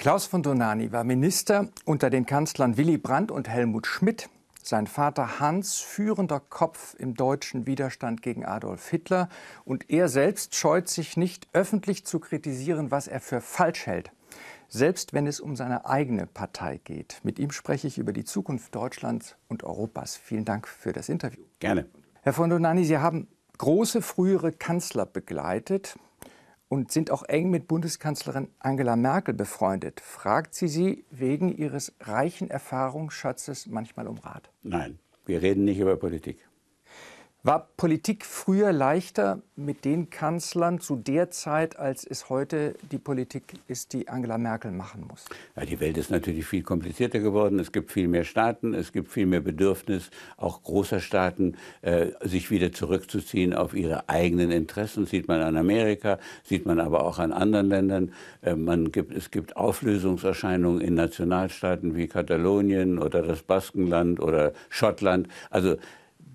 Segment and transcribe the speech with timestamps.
[0.00, 4.30] Klaus von Donani war Minister unter den Kanzlern Willy Brandt und Helmut Schmidt.
[4.62, 9.28] Sein Vater Hans führender Kopf im deutschen Widerstand gegen Adolf Hitler.
[9.66, 14.10] Und er selbst scheut sich nicht, öffentlich zu kritisieren, was er für falsch hält.
[14.68, 17.20] Selbst wenn es um seine eigene Partei geht.
[17.22, 20.16] Mit ihm spreche ich über die Zukunft Deutschlands und Europas.
[20.16, 21.44] Vielen Dank für das Interview.
[21.58, 21.84] Gerne.
[22.22, 23.28] Herr von Donani, Sie haben
[23.60, 25.98] große frühere Kanzler begleitet
[26.70, 30.00] und sind auch eng mit Bundeskanzlerin Angela Merkel befreundet.
[30.00, 34.50] Fragt sie sie wegen ihres reichen Erfahrungsschatzes manchmal um Rat?
[34.62, 36.48] Nein, wir reden nicht über Politik.
[37.42, 43.54] War Politik früher leichter mit den Kanzlern zu der Zeit, als es heute die Politik
[43.66, 45.24] ist, die Angela Merkel machen muss?
[45.56, 47.58] Ja, die Welt ist natürlich viel komplizierter geworden.
[47.58, 52.50] Es gibt viel mehr Staaten, es gibt viel mehr Bedürfnis, auch großer Staaten, äh, sich
[52.50, 55.06] wieder zurückzuziehen auf ihre eigenen Interessen.
[55.06, 58.12] Sieht man an Amerika, sieht man aber auch an anderen Ländern.
[58.42, 65.26] Äh, man gibt, es gibt Auflösungserscheinungen in Nationalstaaten wie Katalonien oder das Baskenland oder Schottland.
[65.48, 65.76] Also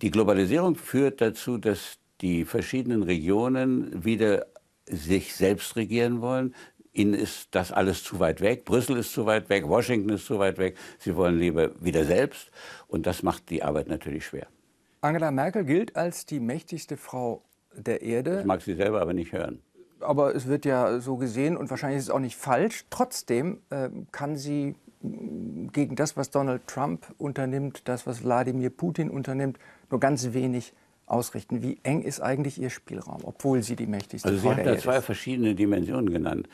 [0.02, 4.46] die Globalisierung führt dazu, dass die verschiedenen Regionen wieder
[4.88, 6.54] sich selbst regieren wollen.
[6.94, 8.64] Ihnen ist das alles zu weit weg.
[8.64, 10.78] Brüssel ist zu weit weg, Washington ist zu weit weg.
[10.98, 12.52] Sie wollen lieber wieder selbst.
[12.88, 14.48] Und das macht die Arbeit natürlich schwer.
[15.02, 17.44] Angela Merkel gilt als die mächtigste Frau
[17.76, 18.38] der Erde.
[18.38, 19.62] Das mag sie selber aber nicht hören.
[20.00, 22.86] Aber es wird ja so gesehen und wahrscheinlich ist es auch nicht falsch.
[22.90, 24.76] Trotzdem äh, kann sie
[25.72, 30.74] gegen das, was Donald Trump unternimmt, das, was Wladimir Putin unternimmt, nur ganz wenig
[31.06, 31.62] ausrichten.
[31.62, 35.02] Wie eng ist eigentlich Ihr Spielraum, obwohl Sie die mächtigste also Sie haben da zwei
[35.02, 36.48] verschiedene Dimensionen genannt.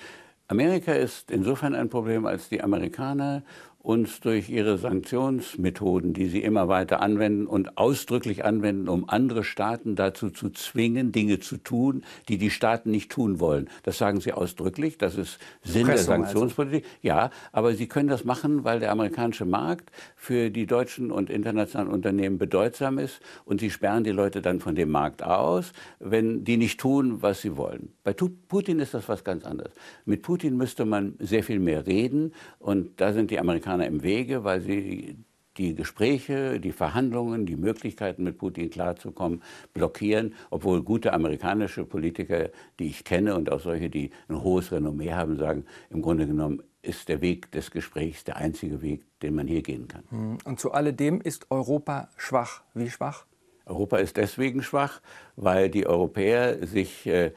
[0.47, 3.43] Amerika ist insofern ein Problem, als die Amerikaner
[3.83, 9.95] uns durch ihre Sanktionsmethoden, die sie immer weiter anwenden und ausdrücklich anwenden, um andere Staaten
[9.95, 13.69] dazu zu zwingen, Dinge zu tun, die die Staaten nicht tun wollen.
[13.83, 16.05] Das sagen sie ausdrücklich, das ist Sinn der also.
[16.05, 16.83] Sanktionspolitik.
[16.83, 16.97] Also.
[17.01, 21.91] Ja, aber sie können das machen, weil der amerikanische Markt für die deutschen und internationalen
[21.91, 26.57] Unternehmen bedeutsam ist und sie sperren die Leute dann von dem Markt aus, wenn die
[26.57, 27.93] nicht tun, was sie wollen.
[28.03, 29.73] Bei Putin ist das was ganz anderes.
[30.05, 34.03] Mit Putin müsste man sehr viel mehr reden und da sind die Amerikaner Amerikaner im
[34.03, 35.17] Wege, weil sie
[35.57, 39.41] die Gespräche, die Verhandlungen, die Möglichkeiten mit Putin klarzukommen,
[39.73, 42.49] blockieren, obwohl gute amerikanische Politiker,
[42.79, 46.63] die ich kenne und auch solche, die ein hohes Renommee haben, sagen, im Grunde genommen
[46.81, 50.03] ist der Weg des Gesprächs der einzige Weg, den man hier gehen kann.
[50.09, 50.37] Hm.
[50.45, 52.63] Und zu alledem ist Europa schwach.
[52.73, 53.25] Wie schwach?
[53.65, 55.01] Europa ist deswegen schwach,
[55.35, 57.31] weil die Europäer sich äh, äh,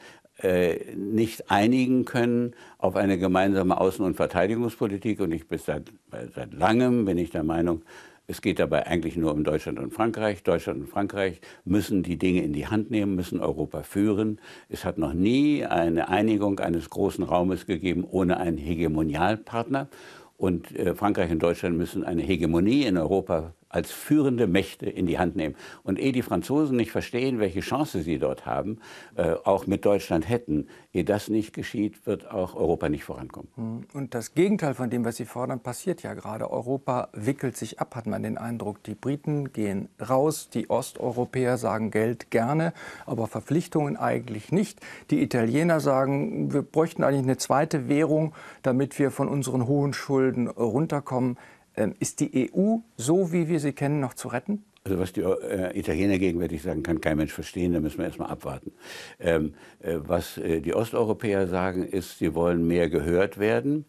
[0.95, 5.21] nicht einigen können auf eine gemeinsame Außen- und Verteidigungspolitik.
[5.21, 5.93] Und ich bin seit,
[6.35, 7.83] seit langem bin ich der Meinung,
[8.27, 10.41] es geht dabei eigentlich nur um Deutschland und Frankreich.
[10.41, 14.39] Deutschland und Frankreich müssen die Dinge in die Hand nehmen, müssen Europa führen.
[14.67, 19.89] Es hat noch nie eine Einigung eines großen Raumes gegeben ohne einen Hegemonialpartner.
[20.37, 25.19] Und äh, Frankreich und Deutschland müssen eine Hegemonie in Europa als führende Mächte in die
[25.19, 25.55] Hand nehmen.
[25.83, 28.79] Und ehe die Franzosen nicht verstehen, welche Chance sie dort haben,
[29.15, 33.49] äh, auch mit Deutschland hätten, ehe das nicht geschieht, wird auch Europa nicht vorankommen.
[33.55, 33.85] Hm.
[33.93, 36.49] Und das Gegenteil von dem, was Sie fordern, passiert ja gerade.
[36.49, 38.81] Europa wickelt sich ab, hat man den Eindruck.
[38.83, 42.73] Die Briten gehen raus, die Osteuropäer sagen Geld gerne,
[43.05, 44.79] aber Verpflichtungen eigentlich nicht.
[45.11, 48.33] Die Italiener sagen, wir bräuchten eigentlich eine zweite Währung,
[48.63, 51.37] damit wir von unseren hohen Schulden runterkommen.
[51.77, 54.63] Ähm, ist die EU so, wie wir sie kennen, noch zu retten?
[54.87, 58.29] Also was die äh, Italiener gegenwärtig sagen, kann kein Mensch verstehen, da müssen wir erstmal
[58.29, 58.71] abwarten.
[59.19, 63.85] Ähm, äh, was äh, die Osteuropäer sagen, ist, sie wollen mehr gehört werden.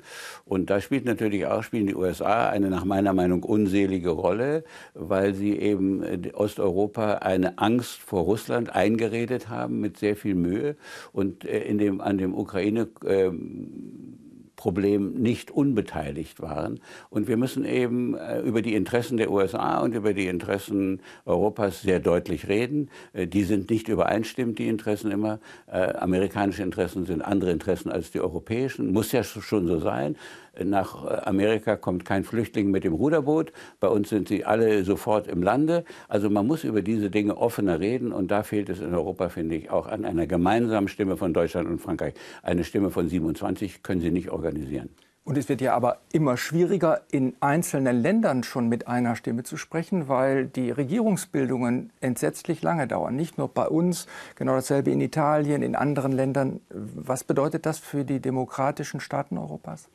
[0.47, 4.65] Und da spielt natürlich auch, spielen die USA eine nach meiner Meinung unselige Rolle,
[4.95, 10.77] weil sie eben äh, Osteuropa eine Angst vor Russland eingeredet haben mit sehr viel Mühe.
[11.13, 14.26] Und äh, in dem, an dem Ukraine ähm,
[14.57, 16.81] Problem nicht unbeteiligt waren.
[17.11, 21.83] Und wir müssen eben äh, über die Interessen der USA und über die Interessen Europas
[21.83, 22.91] sehr deutlich reden.
[23.13, 25.39] Äh, die sind nicht übereinstimmend, die Interessen immer.
[25.67, 28.93] Äh, amerikanische Interessen sind andere Interessen als die europäischen.
[28.93, 30.17] Muss ja schon so sein.
[30.65, 33.53] Nach Amerika kommt kein Flüchtling mit dem Ruderboot.
[33.81, 35.85] Bei uns sind sie alle sofort im Lande.
[36.09, 38.13] Also man muss über diese Dinge offener reden.
[38.13, 41.69] Und da fehlt es in Europa, finde ich, auch an einer gemeinsamen Stimme von Deutschland
[41.69, 42.15] und Frankreich.
[42.43, 44.89] Eine Stimme von 27 können sie nicht organisieren.
[45.27, 49.57] Und es wird ja aber immer schwieriger, in einzelnen Ländern schon mit einer Stimme zu
[49.57, 53.17] sprechen, weil die Regierungsbildungen entsetzlich lange dauern.
[53.17, 54.07] Nicht nur bei uns,
[54.37, 56.61] genau dasselbe in Italien, in anderen Ländern.
[56.71, 59.89] Was bedeutet das für die demokratischen Staaten Europas?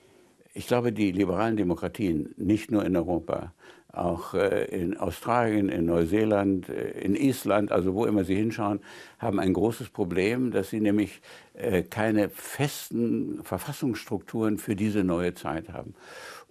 [0.53, 3.53] Ich glaube, die liberalen Demokratien, nicht nur in Europa,
[3.93, 8.79] auch äh, in Australien, in Neuseeland, äh, in Island, also wo immer Sie hinschauen,
[9.19, 11.21] haben ein großes Problem, dass sie nämlich
[11.53, 15.93] äh, keine festen Verfassungsstrukturen für diese neue Zeit haben.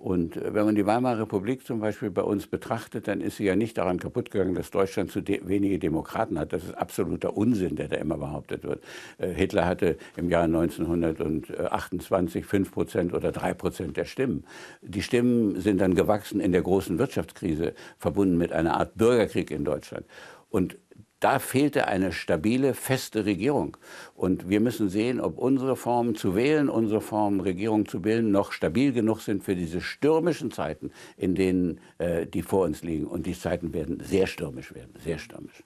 [0.01, 3.55] Und wenn man die Weimarer Republik zum Beispiel bei uns betrachtet, dann ist sie ja
[3.55, 6.55] nicht daran kaputt gegangen, dass Deutschland zu de wenige Demokraten hat.
[6.55, 8.83] Das ist absoluter Unsinn, der da immer behauptet wird.
[9.19, 14.45] Hitler hatte im Jahr 1928 5 Prozent oder 3 Prozent der Stimmen.
[14.81, 19.67] Die Stimmen sind dann gewachsen in der großen Wirtschaftskrise, verbunden mit einer Art Bürgerkrieg in
[19.67, 20.07] Deutschland.
[20.49, 20.79] Und
[21.21, 23.77] da fehlte eine stabile, feste Regierung.
[24.15, 28.53] Und wir müssen sehen, ob unsere Formen zu wählen, unsere Formen Regierung zu bilden, noch
[28.53, 33.07] stabil genug sind für diese stürmischen Zeiten, in denen äh, die vor uns liegen.
[33.07, 35.63] Und die Zeiten werden sehr stürmisch werden, sehr stürmisch.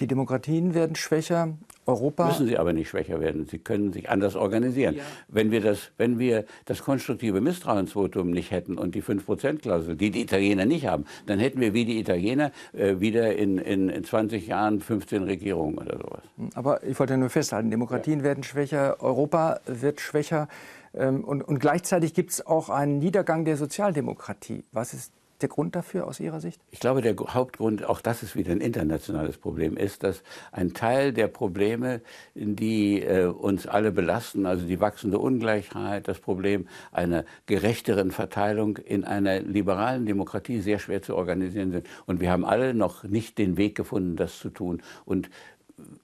[0.00, 1.56] Die Demokratien werden schwächer.
[1.86, 3.46] Europa müssen sie aber nicht schwächer werden.
[3.46, 4.96] Sie können sich anders organisieren.
[4.96, 5.02] Ja.
[5.28, 10.22] Wenn, wir das, wenn wir das konstruktive Misstrauensvotum nicht hätten und die 5%-Klausel, die die
[10.22, 14.46] Italiener nicht haben, dann hätten wir wie die Italiener äh, wieder in, in, in 20
[14.46, 16.22] Jahren 15 Regierungen oder sowas.
[16.54, 18.24] Aber ich wollte nur festhalten, Demokratien ja.
[18.24, 20.48] werden schwächer, Europa wird schwächer.
[20.94, 24.64] Ähm, und, und gleichzeitig gibt es auch einen Niedergang der Sozialdemokratie.
[24.72, 25.12] Was ist
[25.42, 26.60] der Grund dafür aus Ihrer Sicht?
[26.70, 30.22] Ich glaube, der Hauptgrund, auch das ist wieder ein internationales Problem, ist, dass
[30.52, 32.00] ein Teil der Probleme,
[32.34, 39.04] die äh, uns alle belasten, also die wachsende Ungleichheit, das Problem einer gerechteren Verteilung in
[39.04, 41.86] einer liberalen Demokratie sehr schwer zu organisieren sind.
[42.06, 44.82] Und wir haben alle noch nicht den Weg gefunden, das zu tun.
[45.04, 45.28] Und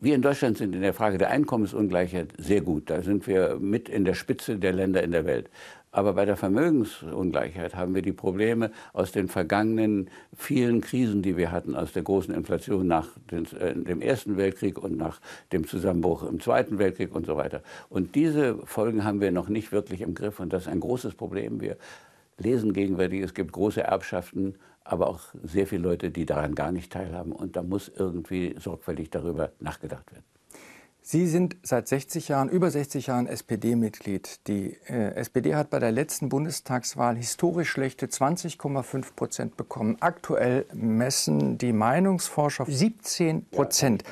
[0.00, 2.90] wir in Deutschland sind in der Frage der Einkommensungleichheit sehr gut.
[2.90, 5.50] Da sind wir mit in der Spitze der Länder in der Welt.
[5.90, 11.50] Aber bei der Vermögensungleichheit haben wir die Probleme aus den vergangenen vielen Krisen, die wir
[11.50, 15.20] hatten, aus der großen Inflation nach äh, dem Ersten Weltkrieg und nach
[15.52, 17.62] dem Zusammenbruch im Zweiten Weltkrieg und so weiter.
[17.88, 21.14] Und diese Folgen haben wir noch nicht wirklich im Griff und das ist ein großes
[21.14, 21.60] Problem.
[21.60, 21.76] Wir
[22.36, 26.92] lesen gegenwärtig, es gibt große Erbschaften, aber auch sehr viele Leute, die daran gar nicht
[26.92, 30.37] teilhaben und da muss irgendwie sorgfältig darüber nachgedacht werden.
[31.02, 34.46] Sie sind seit 60 Jahren, über 60 Jahren SPD-Mitglied.
[34.46, 39.96] Die äh, SPD hat bei der letzten Bundestagswahl historisch schlechte 20,5 Prozent bekommen.
[40.00, 44.04] Aktuell messen die Meinungsforscher 17 Prozent.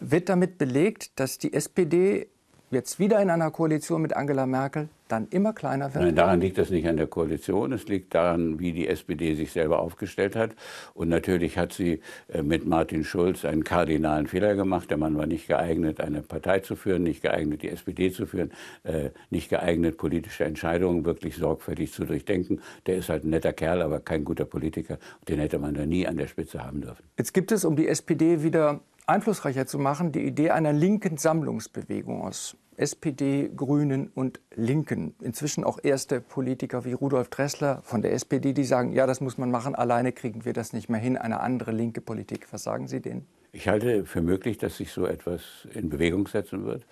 [0.00, 2.28] Wird damit belegt, dass die SPD
[2.70, 6.04] jetzt wieder in einer Koalition mit Angela Merkel dann immer kleiner wird?
[6.04, 7.72] Nein, daran liegt das nicht an der Koalition.
[7.72, 10.54] Es liegt daran, wie die SPD sich selber aufgestellt hat.
[10.94, 14.90] Und natürlich hat sie äh, mit Martin Schulz einen kardinalen Fehler gemacht.
[14.90, 18.52] Der Mann war nicht geeignet, eine Partei zu führen, nicht geeignet, die SPD zu führen,
[18.84, 22.60] äh, nicht geeignet, politische Entscheidungen wirklich sorgfältig zu durchdenken.
[22.86, 24.98] Der ist halt ein netter Kerl, aber kein guter Politiker.
[25.28, 27.02] Den hätte man da nie an der Spitze haben dürfen.
[27.18, 28.80] Jetzt gibt es, um die SPD wieder
[29.10, 35.14] einflussreicher zu machen, die Idee einer linken Sammlungsbewegung aus SPD, Grünen und Linken.
[35.20, 39.38] Inzwischen auch erste Politiker wie Rudolf Dressler von der SPD, die sagen, ja, das muss
[39.38, 42.46] man machen, alleine kriegen wir das nicht mehr hin, eine andere linke Politik.
[42.52, 43.26] Was sagen Sie denen?
[43.52, 45.42] Ich halte für möglich, dass sich so etwas
[45.74, 46.86] in Bewegung setzen wird.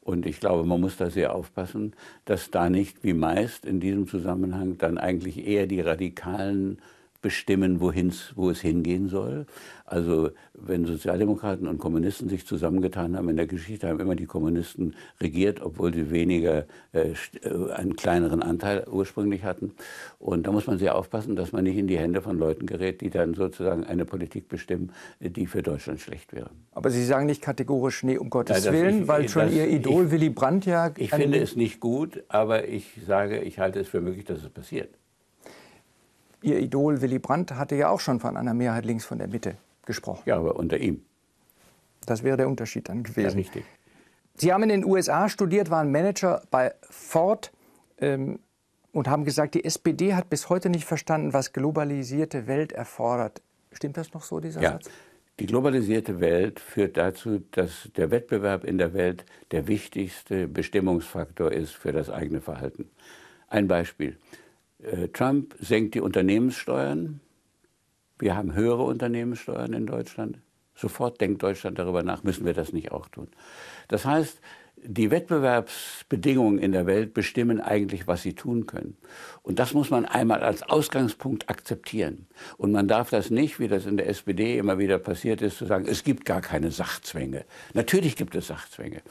[0.00, 1.94] Und ich glaube, man muss da sehr aufpassen,
[2.24, 6.80] dass da nicht wie meist in diesem Zusammenhang dann eigentlich eher die radikalen
[7.20, 9.46] bestimmen, wohin's, wo es hingehen soll.
[9.84, 14.94] Also wenn Sozialdemokraten und Kommunisten sich zusammengetan haben, in der Geschichte haben immer die Kommunisten
[15.20, 17.12] regiert, obwohl sie weniger, äh,
[17.42, 19.72] äh, einen kleineren Anteil ursprünglich hatten.
[20.18, 23.00] Und da muss man sehr aufpassen, dass man nicht in die Hände von Leuten gerät,
[23.00, 26.50] die dann sozusagen eine Politik bestimmen, die für Deutschland schlecht wäre.
[26.72, 30.06] Aber Sie sagen nicht kategorisch, nee, um Gottes ja, Willen, ich, weil schon Ihr Idol
[30.06, 30.92] ich, Willy Brandt ja...
[30.96, 34.48] Ich finde es nicht gut, aber ich sage, ich halte es für möglich, dass es
[34.48, 34.94] passiert.
[36.42, 39.56] Ihr Idol Willy Brandt hatte ja auch schon von einer Mehrheit links von der Mitte
[39.84, 40.22] gesprochen.
[40.26, 41.02] Ja, aber unter ihm.
[42.06, 43.30] Das wäre der Unterschied dann gewesen.
[43.30, 43.64] Ja, richtig.
[44.36, 47.52] Sie haben in den USA studiert, waren Manager bei Ford
[47.98, 48.38] ähm,
[48.92, 53.42] und haben gesagt, die SPD hat bis heute nicht verstanden, was globalisierte Welt erfordert.
[53.72, 54.72] Stimmt das noch so, dieser ja.
[54.72, 54.90] Satz?
[55.40, 61.72] Die globalisierte Welt führt dazu, dass der Wettbewerb in der Welt der wichtigste Bestimmungsfaktor ist
[61.72, 62.90] für das eigene Verhalten.
[63.48, 64.18] Ein Beispiel.
[64.82, 67.20] Äh, Trump senkt die Unternehmenssteuern.
[68.18, 70.38] Wir haben höhere Unternehmenssteuern in Deutschland.
[70.74, 73.28] Sofort denkt Deutschland darüber nach, müssen wir das nicht auch tun.
[73.88, 74.40] Das heißt,
[74.82, 78.96] die Wettbewerbsbedingungen in der Welt bestimmen eigentlich, was sie tun können.
[79.42, 82.26] Und das muss man einmal als Ausgangspunkt akzeptieren.
[82.56, 85.66] Und man darf das nicht, wie das in der SPD immer wieder passiert ist, zu
[85.66, 87.44] sagen, es gibt gar keine Sachzwänge.
[87.74, 89.02] Natürlich gibt es Sachzwänge.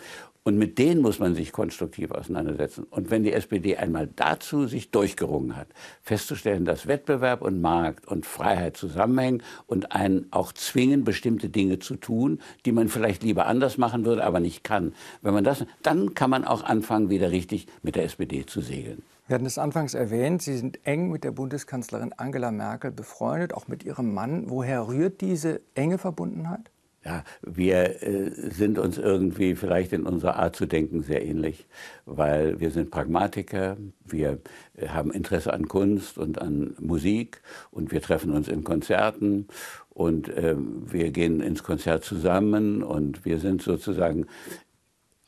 [0.43, 2.86] Und mit denen muss man sich konstruktiv auseinandersetzen.
[2.89, 5.67] Und wenn die SPD einmal dazu sich durchgerungen hat,
[6.01, 11.98] festzustellen, dass Wettbewerb und Markt und Freiheit zusammenhängen und einen auch zwingen, bestimmte Dinge zu
[11.98, 14.93] tun, die man vielleicht lieber anders machen würde, aber nicht kann.
[15.22, 19.03] Wenn man das, dann kann man auch anfangen, wieder richtig mit der SPD zu segeln.
[19.27, 23.67] Wir hatten es anfangs erwähnt, Sie sind eng mit der Bundeskanzlerin Angela Merkel befreundet, auch
[23.67, 24.46] mit Ihrem Mann.
[24.50, 26.72] Woher rührt diese enge Verbundenheit?
[27.05, 31.65] Ja, wir äh, sind uns irgendwie vielleicht in unserer Art zu denken sehr ähnlich,
[32.05, 34.39] weil wir sind Pragmatiker, wir
[34.85, 37.41] haben Interesse an Kunst und an Musik
[37.71, 39.47] und wir treffen uns in Konzerten
[39.89, 44.25] und äh, wir gehen ins Konzert zusammen und wir sind sozusagen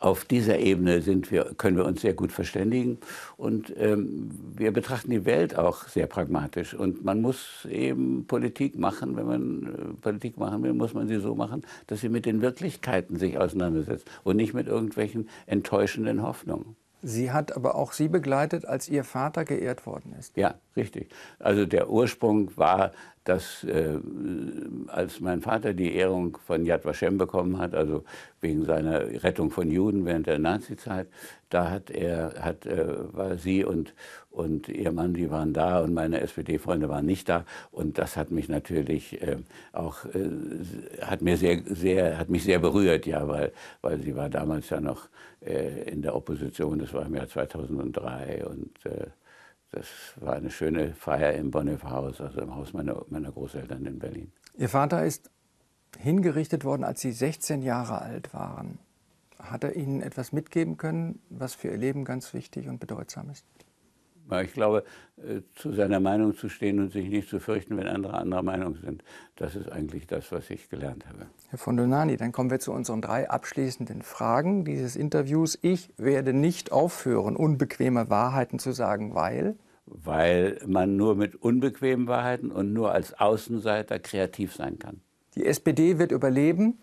[0.02, 2.98] auf dieser Ebene wir, können wir uns sehr gut verständigen
[3.38, 6.74] und ähm, wir betrachten die Welt auch sehr pragmatisch.
[6.74, 11.20] Und man muss eben Politik machen, wenn man äh, Politik machen will, muss man sie
[11.20, 16.76] so machen, dass sie mit den Wirklichkeiten sich auseinandersetzt und nicht mit irgendwelchen enttäuschenden Hoffnungen.
[17.04, 20.38] Sie hat aber auch Sie begleitet, als Ihr Vater geehrt worden ist.
[20.38, 21.10] Ja, richtig.
[21.40, 22.92] Also der Ursprung war,
[23.24, 24.00] dass äh,
[24.88, 28.04] als mein Vater die Ehrung von Yad Vashem bekommen hat, also
[28.40, 31.08] wegen seiner Rettung von Juden während der Nazizeit,
[31.50, 33.94] da hat er, hat, äh, war sie und,
[34.32, 37.46] und ihr Mann, die waren da und meine SPD-Freunde waren nicht da.
[37.72, 39.38] Und das hat mich natürlich äh,
[39.72, 40.30] auch, äh,
[41.02, 43.52] hat, mir sehr, sehr, hat mich sehr berührt, ja, weil,
[43.82, 45.10] weil sie war damals ja noch
[45.46, 49.08] äh, in der Opposition, das war im Jahr 2003 und äh,
[49.72, 49.88] das
[50.18, 54.32] war eine schöne Feier im Bonhoeffer-Haus, also im Haus meiner, meiner Großeltern in Berlin.
[54.58, 55.30] Ihr Vater ist
[55.98, 58.80] hingerichtet worden, als Sie 16 Jahre alt waren.
[59.40, 63.46] Hat er Ihnen etwas mitgeben können, was für Ihr Leben ganz wichtig und bedeutsam ist?
[64.40, 64.84] Ich glaube,
[65.18, 68.76] äh, zu seiner Meinung zu stehen und sich nicht zu fürchten, wenn andere anderer Meinung
[68.76, 69.04] sind,
[69.36, 71.28] das ist eigentlich das, was ich gelernt habe.
[71.50, 75.60] Herr von Donani, dann kommen wir zu unseren drei abschließenden Fragen dieses Interviews.
[75.62, 79.56] Ich werde nicht aufhören, unbequeme Wahrheiten zu sagen, weil?
[79.86, 85.02] Weil man nur mit unbequemen Wahrheiten und nur als Außenseiter kreativ sein kann.
[85.36, 86.80] Die SPD wird überleben,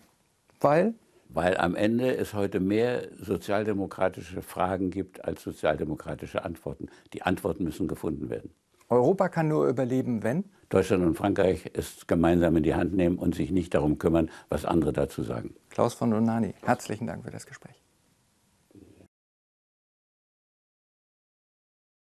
[0.59, 0.93] weil?
[1.29, 6.87] Weil am Ende es heute mehr sozialdemokratische Fragen gibt als sozialdemokratische Antworten.
[7.13, 8.51] Die Antworten müssen gefunden werden.
[8.89, 10.45] Europa kann nur überleben, wenn?
[10.69, 14.65] Deutschland und Frankreich es gemeinsam in die Hand nehmen und sich nicht darum kümmern, was
[14.65, 15.55] andere dazu sagen.
[15.69, 17.79] Klaus von Donani, herzlichen Dank für das Gespräch.